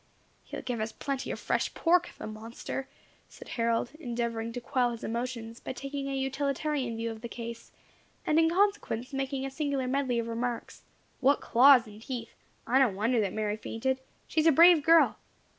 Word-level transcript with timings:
"He 0.45 0.55
will 0.55 0.63
give 0.63 0.79
us 0.81 0.91
plenty 0.91 1.29
of 1.29 1.39
fresh 1.39 1.71
pork, 1.75 2.09
the 2.17 2.25
monster!" 2.25 2.87
said 3.29 3.49
Harold, 3.49 3.91
endeavouring 3.99 4.51
to 4.53 4.59
quell 4.59 4.89
his 4.89 5.03
emotions, 5.03 5.59
by 5.59 5.73
taking 5.73 6.07
a 6.07 6.15
utilitarian 6.15 6.97
view 6.97 7.11
of 7.11 7.21
the 7.21 7.29
case, 7.29 7.71
and, 8.25 8.39
in 8.39 8.49
consequence, 8.49 9.13
making 9.13 9.45
a 9.45 9.51
singular 9.51 9.87
medley 9.87 10.17
of 10.17 10.27
remarks, 10.27 10.81
"What 11.19 11.39
claws 11.39 11.85
and 11.85 12.01
teeth! 12.01 12.33
I 12.65 12.79
don't 12.79 12.95
wonder 12.95 13.21
that 13.21 13.31
Mary 13.33 13.57
fainted! 13.57 13.99
She 14.27 14.39
is 14.39 14.47
a 14.47 14.51
brave 14.51 14.83
girl!" 14.83 15.17